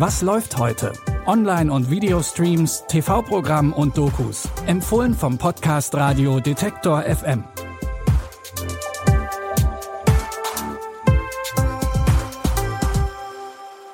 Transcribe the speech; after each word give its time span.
Was 0.00 0.22
läuft 0.22 0.56
heute? 0.56 0.94
Online- 1.26 1.70
und 1.70 1.90
Videostreams, 1.90 2.84
TV-Programm 2.88 3.74
und 3.74 3.98
Dokus. 3.98 4.48
Empfohlen 4.64 5.12
vom 5.12 5.36
Podcast 5.36 5.94
Radio 5.94 6.40
Detektor 6.40 7.02
FM. 7.02 7.44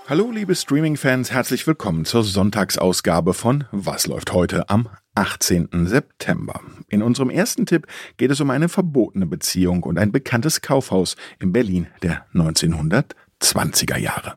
Hallo 0.09 0.31
liebe 0.31 0.55
Streaming-Fans, 0.55 1.33
herzlich 1.33 1.67
willkommen 1.67 2.05
zur 2.05 2.23
Sonntagsausgabe 2.23 3.35
von 3.35 3.65
Was 3.73 4.07
läuft 4.07 4.33
heute 4.33 4.71
am 4.71 4.89
18. 5.17 5.89
September. 5.89 6.61
In 6.89 7.03
unserem 7.03 7.31
ersten 7.31 7.67
Tipp 7.67 7.89
geht 8.17 8.31
es 8.31 8.41
um 8.41 8.51
eine 8.51 8.69
verbotene 8.69 9.27
Beziehung 9.27 9.83
und 9.83 9.99
ein 9.99 10.13
bekanntes 10.13 10.61
Kaufhaus 10.61 11.17
in 11.41 11.53
Berlin 11.53 11.89
der 12.05 12.25
1920er 12.33 13.97
Jahre. 13.97 14.37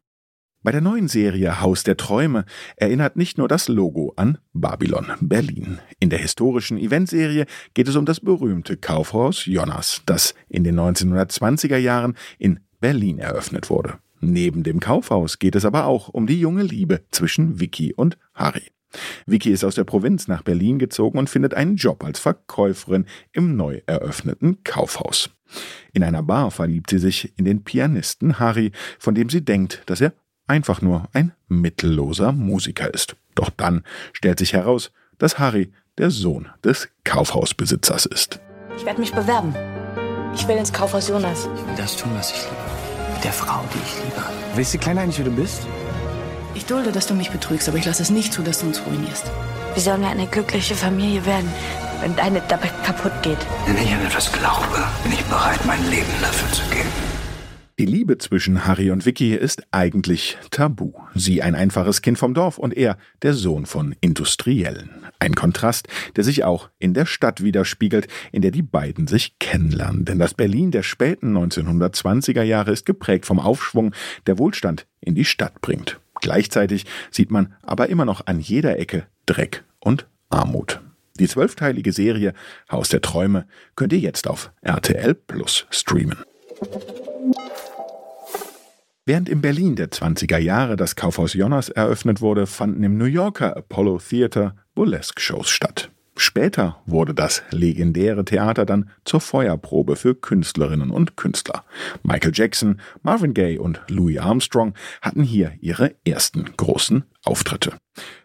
Bei 0.61 0.73
der 0.73 0.81
neuen 0.81 1.07
Serie 1.07 1.61
Haus 1.61 1.83
der 1.83 1.95
Träume 1.95 2.43
erinnert 2.75 3.15
nicht 3.15 3.37
nur 3.37 3.47
das 3.47 3.69
Logo 3.69 4.11
an 4.17 4.39
Babylon 4.51 5.05
Berlin. 5.21 5.79
In 6.01 6.09
der 6.09 6.19
historischen 6.19 6.77
Eventserie 6.77 7.45
geht 7.73 7.87
es 7.87 7.95
um 7.95 8.05
das 8.05 8.19
berühmte 8.19 8.75
Kaufhaus 8.75 9.45
Jonas, 9.45 10.01
das 10.05 10.35
in 10.49 10.65
den 10.65 10.77
1920er 10.77 11.77
Jahren 11.77 12.17
in 12.39 12.59
Berlin 12.81 13.19
eröffnet 13.19 13.69
wurde. 13.69 13.99
Neben 14.19 14.63
dem 14.63 14.81
Kaufhaus 14.81 15.39
geht 15.39 15.55
es 15.55 15.63
aber 15.63 15.85
auch 15.85 16.09
um 16.09 16.27
die 16.27 16.41
junge 16.41 16.63
Liebe 16.63 17.05
zwischen 17.09 17.61
Vicky 17.61 17.93
und 17.93 18.17
Harry. 18.33 18.67
Vicky 19.25 19.51
ist 19.51 19.63
aus 19.63 19.75
der 19.75 19.85
Provinz 19.85 20.27
nach 20.27 20.41
Berlin 20.41 20.77
gezogen 20.77 21.19
und 21.19 21.29
findet 21.29 21.53
einen 21.53 21.77
Job 21.77 22.03
als 22.03 22.19
Verkäuferin 22.19 23.05
im 23.31 23.55
neu 23.55 23.79
eröffneten 23.85 24.61
Kaufhaus. 24.65 25.29
In 25.93 26.03
einer 26.03 26.21
Bar 26.21 26.51
verliebt 26.51 26.89
sie 26.89 26.99
sich 26.99 27.31
in 27.37 27.45
den 27.45 27.63
Pianisten 27.63 28.39
Harry, 28.39 28.73
von 28.97 29.15
dem 29.15 29.29
sie 29.29 29.45
denkt, 29.45 29.83
dass 29.85 30.01
er 30.01 30.13
einfach 30.49 30.81
nur 30.81 31.07
ein 31.13 31.31
mittelloser 31.47 32.31
Musiker 32.31 32.93
ist. 32.93 33.15
Doch 33.35 33.49
dann 33.49 33.83
stellt 34.13 34.39
sich 34.39 34.53
heraus, 34.53 34.91
dass 35.17 35.39
Harry 35.39 35.71
der 35.97 36.11
Sohn 36.11 36.49
des 36.63 36.89
Kaufhausbesitzers 37.03 38.05
ist. 38.05 38.39
Ich 38.77 38.85
werde 38.85 38.99
mich 38.99 39.13
bewerben. 39.13 39.53
Ich 40.33 40.47
will 40.47 40.57
ins 40.57 40.73
Kaufhaus 40.73 41.07
Jonas. 41.07 41.47
Ich 41.55 41.67
will 41.67 41.75
das 41.77 41.95
tun, 41.95 42.11
was 42.15 42.31
ich 42.31 42.43
liebe 42.43 42.69
der 43.23 43.33
Frau, 43.33 43.63
die 43.73 43.79
ich 43.79 44.03
liebe. 44.03 44.23
Weißt 44.55 44.73
du, 44.73 44.77
Kleiner, 44.77 45.01
eigentlich, 45.01 45.17
wer 45.17 45.25
du 45.25 45.31
bist? 45.31 45.61
Ich 46.55 46.65
dulde, 46.65 46.91
dass 46.91 47.07
du 47.07 47.13
mich 47.13 47.31
betrügst, 47.31 47.67
aber 47.67 47.77
ich 47.77 47.85
lasse 47.85 48.01
es 48.01 48.09
nicht 48.09 48.33
zu, 48.33 48.41
dass 48.41 48.59
du 48.59 48.67
uns 48.67 48.85
ruinierst. 48.85 49.25
Wie 49.75 49.79
sollen 49.79 50.01
wir 50.01 50.09
eine 50.09 50.27
glückliche 50.27 50.75
Familie 50.75 51.25
werden, 51.25 51.51
wenn 52.01 52.15
deine 52.15 52.41
dabei 52.47 52.69
kaputt 52.85 53.11
geht? 53.21 53.37
Wenn 53.65 53.77
ich 53.77 53.93
an 53.93 54.05
etwas 54.05 54.31
glaube, 54.31 54.83
bin 55.03 55.13
ich 55.13 55.23
bereit, 55.25 55.63
mein 55.65 55.83
Leben 55.89 56.11
dafür 56.21 56.51
zu 56.51 56.63
geben. 56.69 56.89
Die 57.79 57.85
Liebe 57.85 58.17
zwischen 58.17 58.67
Harry 58.67 58.91
und 58.91 59.05
Vicky 59.05 59.33
ist 59.33 59.63
eigentlich 59.71 60.37
tabu. 60.51 60.91
Sie 61.15 61.41
ein 61.41 61.55
einfaches 61.55 62.01
Kind 62.01 62.17
vom 62.17 62.33
Dorf 62.33 62.57
und 62.57 62.75
er 62.75 62.97
der 63.21 63.33
Sohn 63.33 63.65
von 63.65 63.95
Industriellen. 64.01 64.89
Ein 65.17 65.33
Kontrast, 65.33 65.87
der 66.17 66.25
sich 66.25 66.43
auch 66.43 66.69
in 66.77 66.93
der 66.93 67.05
Stadt 67.05 67.41
widerspiegelt, 67.41 68.09
in 68.33 68.41
der 68.41 68.51
die 68.51 68.63
beiden 68.63 69.07
sich 69.07 69.39
kennenlernen. 69.39 70.03
Denn 70.03 70.19
das 70.19 70.33
Berlin 70.33 70.71
der 70.71 70.83
späten 70.83 71.37
1920er 71.37 72.43
Jahre 72.43 72.73
ist 72.73 72.85
geprägt 72.85 73.25
vom 73.25 73.39
Aufschwung, 73.39 73.95
der 74.27 74.37
Wohlstand 74.39 74.85
in 74.99 75.15
die 75.15 75.23
Stadt 75.23 75.61
bringt. 75.61 76.01
Gleichzeitig 76.19 76.85
sieht 77.11 77.31
man 77.31 77.53
aber 77.61 77.87
immer 77.87 78.03
noch 78.03 78.27
an 78.27 78.41
jeder 78.41 78.77
Ecke 78.77 79.07
Dreck 79.25 79.63
und 79.79 80.05
Armut. 80.29 80.81
Die 81.17 81.29
zwölfteilige 81.29 81.93
Serie 81.93 82.33
Haus 82.69 82.89
der 82.89 82.99
Träume 82.99 83.47
könnt 83.77 83.93
ihr 83.93 83.99
jetzt 83.99 84.27
auf 84.27 84.51
RTL 84.63 85.15
Plus 85.15 85.65
streamen. 85.69 86.17
Während 89.09 89.27
in 89.27 89.41
Berlin 89.41 89.75
der 89.75 89.89
20er 89.89 90.37
Jahre 90.37 90.75
das 90.75 90.95
Kaufhaus 90.95 91.33
Jonas 91.33 91.69
eröffnet 91.69 92.21
wurde, 92.21 92.45
fanden 92.45 92.83
im 92.83 92.95
New 92.99 93.05
Yorker 93.05 93.57
Apollo 93.57 94.01
Theater 94.07 94.55
Burlesque-Shows 94.75 95.49
statt. 95.49 95.89
Später 96.15 96.77
wurde 96.85 97.15
das 97.15 97.41
legendäre 97.49 98.23
Theater 98.23 98.67
dann 98.67 98.91
zur 99.05 99.19
Feuerprobe 99.19 99.95
für 99.95 100.13
Künstlerinnen 100.13 100.91
und 100.91 101.17
Künstler. 101.17 101.63
Michael 102.03 102.33
Jackson, 102.35 102.79
Marvin 103.01 103.33
Gaye 103.33 103.57
und 103.57 103.81
Louis 103.87 104.19
Armstrong 104.19 104.75
hatten 105.01 105.23
hier 105.23 105.53
ihre 105.59 105.95
ersten 106.05 106.45
großen 106.55 107.03
Auftritte. 107.25 107.73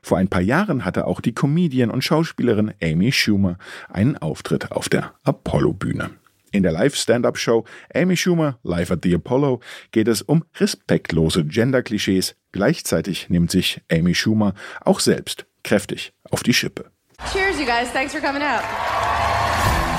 Vor 0.03 0.19
ein 0.19 0.28
paar 0.28 0.43
Jahren 0.43 0.84
hatte 0.84 1.06
auch 1.06 1.22
die 1.22 1.33
Comedian 1.33 1.89
und 1.89 2.05
Schauspielerin 2.05 2.75
Amy 2.83 3.11
Schumer 3.11 3.56
einen 3.89 4.19
Auftritt 4.19 4.71
auf 4.71 4.91
der 4.91 5.15
Apollo-Bühne. 5.22 6.11
In 6.54 6.62
der 6.62 6.70
Live-Stand-Up-Show 6.70 7.65
Amy 7.97 8.16
Schumer 8.16 8.60
Live 8.62 8.92
at 8.92 9.00
the 9.03 9.12
Apollo 9.12 9.59
geht 9.91 10.06
es 10.06 10.22
um 10.22 10.44
respektlose 10.54 11.44
Gender-Klischees. 11.44 12.37
Gleichzeitig 12.53 13.28
nimmt 13.28 13.50
sich 13.50 13.81
Amy 13.91 14.15
Schumer 14.15 14.54
auch 14.84 15.00
selbst 15.00 15.47
kräftig 15.65 16.12
auf 16.31 16.44
die 16.44 16.54
Schippe. 16.54 16.92
Cheers, 17.32 17.59
you 17.59 17.66
guys. 17.66 17.91
Thanks 17.91 18.12
for 18.12 18.20
coming 18.20 18.42
out. 18.42 18.62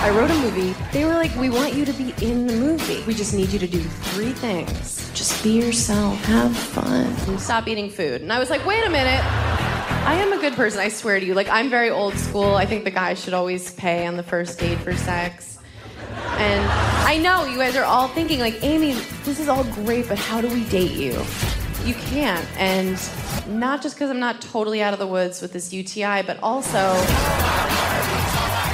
I 0.01 0.11
wrote 0.11 0.31
a 0.31 0.35
movie. 0.35 0.73
They 0.93 1.03
were 1.03 1.15
like, 1.15 1.35
we 1.37 1.49
want 1.49 1.73
you 1.73 1.83
to 1.83 1.91
be 1.91 2.13
in 2.25 2.47
the 2.47 2.55
movie. 2.55 3.03
We 3.05 3.13
just 3.13 3.33
need 3.33 3.51
you 3.51 3.59
to 3.59 3.67
do 3.67 3.81
three 4.13 4.31
things. 4.31 5.11
Just 5.13 5.43
be 5.43 5.59
yourself, 5.59 6.23
have 6.23 6.55
fun, 6.55 7.13
and 7.27 7.37
stop 7.37 7.67
eating 7.67 7.89
food. 7.89 8.21
And 8.21 8.31
I 8.31 8.39
was 8.39 8.49
like, 8.49 8.65
wait 8.65 8.85
a 8.85 8.89
minute. 8.89 9.21
I 10.07 10.13
am 10.21 10.31
a 10.31 10.39
good 10.39 10.53
person, 10.53 10.79
I 10.79 10.87
swear 10.87 11.19
to 11.19 11.25
you. 11.25 11.33
Like, 11.33 11.49
I'm 11.49 11.69
very 11.69 11.89
old 11.89 12.13
school. 12.13 12.55
I 12.55 12.65
think 12.65 12.85
the 12.85 12.91
guy 12.91 13.13
should 13.13 13.33
always 13.33 13.73
pay 13.73 14.07
on 14.07 14.15
the 14.15 14.23
first 14.23 14.57
date 14.57 14.77
for 14.77 14.93
sex. 14.95 15.51
And 16.37 16.63
I 17.07 17.17
know 17.17 17.45
you 17.45 17.57
guys 17.57 17.75
are 17.75 17.85
all 17.85 18.07
thinking, 18.09 18.39
like, 18.39 18.61
Amy, 18.61 18.93
this 19.23 19.39
is 19.39 19.47
all 19.47 19.63
great, 19.63 20.07
but 20.07 20.17
how 20.17 20.41
do 20.41 20.49
we 20.49 20.63
date 20.65 20.91
you? 20.91 21.13
You 21.85 21.93
can't. 22.11 22.45
And 22.57 22.99
not 23.47 23.81
just 23.81 23.95
because 23.95 24.09
I'm 24.09 24.19
not 24.19 24.41
totally 24.41 24.81
out 24.81 24.93
of 24.93 24.99
the 24.99 25.07
woods 25.07 25.41
with 25.41 25.53
this 25.53 25.71
UTI, 25.71 26.23
but 26.23 26.37
also. 26.43 26.93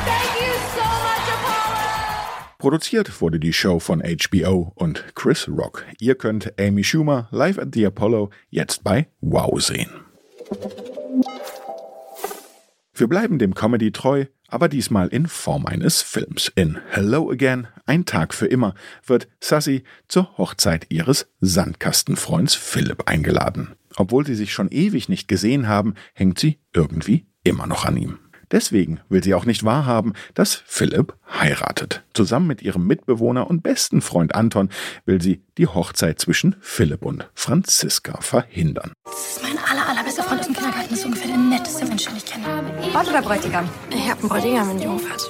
Thank 0.05 0.41
you 0.41 0.53
so 0.73 0.83
much, 0.83 1.27
Apollo! 1.29 2.57
Produziert 2.57 3.21
wurde 3.21 3.39
die 3.39 3.53
Show 3.53 3.79
von 3.79 4.01
HBO 4.01 4.71
und 4.75 5.15
Chris 5.15 5.47
Rock. 5.47 5.85
Ihr 5.99 6.15
könnt 6.15 6.53
Amy 6.59 6.83
Schumer 6.83 7.27
live 7.31 7.59
at 7.59 7.69
the 7.73 7.85
Apollo 7.85 8.31
jetzt 8.49 8.83
bei 8.83 9.07
Wow 9.21 9.61
sehen. 9.61 9.89
Wir 13.01 13.07
bleiben 13.07 13.39
dem 13.39 13.55
Comedy 13.55 13.91
treu, 13.91 14.25
aber 14.47 14.69
diesmal 14.69 15.07
in 15.07 15.25
Form 15.25 15.65
eines 15.65 16.03
Films. 16.03 16.51
In 16.53 16.77
Hello 16.91 17.31
Again, 17.31 17.65
ein 17.87 18.05
Tag 18.05 18.31
für 18.31 18.45
immer, 18.45 18.75
wird 19.03 19.27
Sassy 19.39 19.85
zur 20.07 20.37
Hochzeit 20.37 20.85
ihres 20.89 21.27
Sandkastenfreunds 21.39 22.53
Philipp 22.53 23.09
eingeladen. 23.09 23.73
Obwohl 23.95 24.27
sie 24.27 24.35
sich 24.35 24.53
schon 24.53 24.69
ewig 24.69 25.09
nicht 25.09 25.27
gesehen 25.27 25.67
haben, 25.67 25.95
hängt 26.13 26.37
sie 26.37 26.59
irgendwie 26.75 27.25
immer 27.43 27.65
noch 27.65 27.85
an 27.85 27.97
ihm. 27.97 28.19
Deswegen 28.51 28.99
will 29.09 29.23
sie 29.23 29.33
auch 29.33 29.45
nicht 29.45 29.63
wahrhaben, 29.63 30.13
dass 30.35 30.61
Philipp 30.67 31.15
heiratet. 31.27 32.03
Zusammen 32.13 32.45
mit 32.45 32.61
ihrem 32.61 32.85
Mitbewohner 32.85 33.49
und 33.49 33.63
besten 33.63 34.01
Freund 34.01 34.35
Anton 34.35 34.69
will 35.05 35.19
sie 35.23 35.41
die 35.57 35.65
Hochzeit 35.65 36.19
zwischen 36.19 36.55
Philipp 36.61 37.03
und 37.03 37.27
Franziska 37.33 38.21
verhindern. 38.21 38.91
Das 39.05 39.37
ist 39.37 39.41
mein 39.41 39.57
aller, 39.57 39.89
allerbester 39.89 40.00
Braut 42.91 43.07
oder 43.07 43.21
Bräutigam? 43.21 43.69
Ich 43.89 44.09
hab 44.09 44.19
einen 44.19 44.27
Bräutigam 44.27 44.69
in 44.71 44.81
Jungfahrt. 44.81 45.21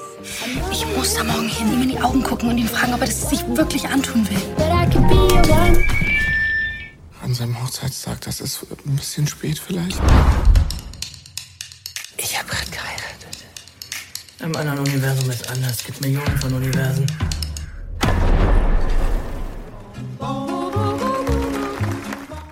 Ich 0.71 0.85
muss 0.97 1.13
da 1.13 1.23
morgen 1.23 1.47
hin, 1.47 1.73
ihm 1.73 1.81
in 1.83 1.89
die 1.89 1.99
Augen 1.99 2.23
gucken 2.23 2.49
und 2.49 2.57
ihn 2.57 2.67
fragen, 2.67 2.93
ob 2.93 3.01
er 3.01 3.07
das 3.07 3.29
sich 3.29 3.47
wirklich 3.49 3.87
antun 3.87 4.27
will. 4.27 4.41
An 7.21 7.33
seinem 7.35 7.61
Hochzeitstag, 7.61 8.21
das 8.21 8.41
ist 8.41 8.65
ein 8.85 8.95
bisschen 8.95 9.27
spät 9.27 9.59
vielleicht. 9.59 9.99
Ich 12.17 12.37
habe 12.37 12.49
gerade 12.49 12.71
geheiratet. 12.71 13.45
Im 14.39 14.55
anderen 14.55 14.79
Universum 14.79 15.29
ist 15.29 15.47
anders. 15.47 15.73
Es 15.73 15.83
gibt 15.83 16.01
Millionen 16.01 16.37
von 16.39 16.53
Universen. 16.53 17.05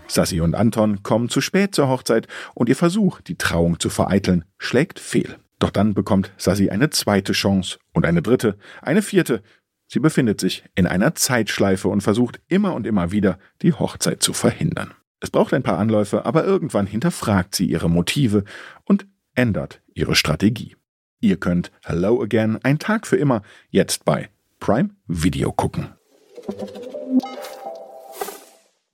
Sassi 0.10 0.42
und 0.42 0.56
Anton 0.56 1.04
kommen 1.04 1.30
zu 1.30 1.42
spät 1.42 1.76
zur 1.76 1.88
Hochzeit 1.88 2.28
und 2.54 2.68
ihr 2.68 2.76
Versuch, 2.76 3.22
die 3.22 3.38
Trauung 3.38 3.80
zu 3.80 3.90
vereiteln, 3.90 4.44
schlägt 4.58 5.00
fehl. 5.00 5.38
Doch 5.60 5.70
dann 5.70 5.94
bekommt 5.94 6.32
Sassi 6.38 6.70
eine 6.70 6.90
zweite 6.90 7.34
Chance 7.34 7.80
und 7.94 8.06
eine 8.06 8.22
dritte, 8.22 8.58
eine 8.82 9.02
vierte. 9.02 9.44
Sie 9.88 10.00
befindet 10.00 10.40
sich 10.40 10.64
in 10.76 10.88
einer 10.88 11.16
Zeitschleife 11.16 11.88
und 11.88 12.02
versucht 12.02 12.42
immer 12.48 12.74
und 12.74 12.88
immer 12.88 13.12
wieder, 13.12 13.40
die 13.62 13.74
Hochzeit 13.74 14.24
zu 14.24 14.34
verhindern. 14.34 14.94
Es 15.20 15.32
braucht 15.32 15.54
ein 15.54 15.64
paar 15.64 15.78
Anläufe, 15.78 16.26
aber 16.26 16.46
irgendwann 16.46 16.88
hinterfragt 16.88 17.56
sie 17.56 17.66
ihre 17.66 17.90
Motive 17.90 18.46
und 18.86 19.06
ändert 19.36 19.82
ihre 19.94 20.16
Strategie. 20.16 20.76
Ihr 21.20 21.38
könnt 21.38 21.72
Hello 21.84 22.22
Again, 22.22 22.60
ein 22.64 22.80
Tag 22.80 23.06
für 23.06 23.18
immer, 23.18 23.42
jetzt 23.70 24.06
bei 24.06 24.30
Prime 24.60 24.92
Video 25.08 25.52
gucken. 25.52 25.90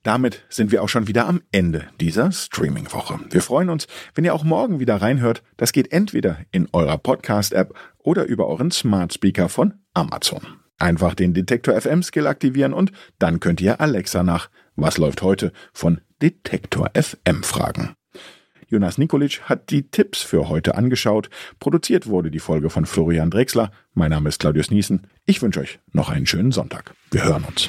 Damit 0.06 0.44
sind 0.48 0.70
wir 0.70 0.84
auch 0.84 0.88
schon 0.88 1.08
wieder 1.08 1.26
am 1.26 1.42
Ende 1.50 1.88
dieser 2.00 2.30
Streaming-Woche. 2.30 3.18
Wir 3.28 3.42
freuen 3.42 3.68
uns, 3.68 3.88
wenn 4.14 4.24
ihr 4.24 4.34
auch 4.34 4.44
morgen 4.44 4.78
wieder 4.78 5.02
reinhört. 5.02 5.42
Das 5.56 5.72
geht 5.72 5.90
entweder 5.90 6.38
in 6.52 6.68
eurer 6.72 6.96
Podcast-App 6.96 7.74
oder 7.98 8.24
über 8.24 8.46
euren 8.46 8.70
Smart 8.70 9.12
Speaker 9.12 9.48
von 9.48 9.74
Amazon. 9.94 10.42
Einfach 10.78 11.16
den 11.16 11.34
Detektor 11.34 11.74
FM-Skill 11.74 12.28
aktivieren 12.28 12.72
und 12.72 12.92
dann 13.18 13.40
könnt 13.40 13.60
ihr 13.60 13.80
Alexa 13.80 14.22
nach 14.22 14.48
Was 14.76 14.96
läuft 14.96 15.22
heute 15.22 15.52
von 15.72 16.00
Detektor 16.22 16.88
FM 16.94 17.42
fragen. 17.42 17.96
Jonas 18.68 18.98
Nikolic 18.98 19.40
hat 19.42 19.70
die 19.70 19.90
Tipps 19.90 20.22
für 20.22 20.48
heute 20.48 20.76
angeschaut. 20.76 21.30
Produziert 21.58 22.06
wurde 22.06 22.30
die 22.30 22.38
Folge 22.38 22.70
von 22.70 22.86
Florian 22.86 23.32
Drexler. 23.32 23.72
Mein 23.92 24.10
Name 24.10 24.28
ist 24.28 24.38
Claudius 24.38 24.70
Niesen. 24.70 25.08
Ich 25.24 25.42
wünsche 25.42 25.58
euch 25.58 25.80
noch 25.90 26.10
einen 26.10 26.26
schönen 26.26 26.52
Sonntag. 26.52 26.94
Wir 27.10 27.24
hören 27.24 27.42
uns. 27.42 27.68